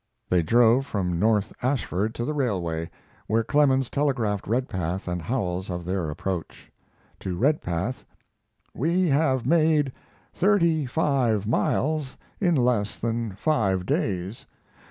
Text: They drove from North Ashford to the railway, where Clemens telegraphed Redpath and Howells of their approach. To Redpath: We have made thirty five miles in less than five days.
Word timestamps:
They 0.29 0.41
drove 0.41 0.87
from 0.87 1.19
North 1.19 1.53
Ashford 1.61 2.15
to 2.15 2.25
the 2.25 2.33
railway, 2.33 2.89
where 3.27 3.43
Clemens 3.43 3.87
telegraphed 3.91 4.47
Redpath 4.47 5.07
and 5.07 5.21
Howells 5.21 5.69
of 5.69 5.85
their 5.85 6.09
approach. 6.09 6.71
To 7.19 7.37
Redpath: 7.37 8.03
We 8.73 9.09
have 9.09 9.45
made 9.45 9.91
thirty 10.33 10.87
five 10.87 11.45
miles 11.45 12.17
in 12.39 12.55
less 12.55 12.97
than 12.97 13.35
five 13.35 13.85
days. 13.85 14.47